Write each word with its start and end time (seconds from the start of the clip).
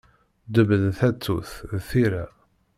Ddeb 0.47 0.69
n 0.83 0.85
tatut 0.97 1.51
d 1.71 1.81
tira. 1.89 2.25